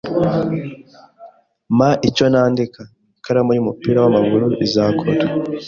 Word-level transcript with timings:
"Mpa 1.75 1.89
icyo 2.07 2.25
nandika." 2.33 2.81
"Ikaramu 3.17 3.51
y'umupira 3.53 3.97
w'amaguru 4.03 4.47
izakora?" 4.65 5.21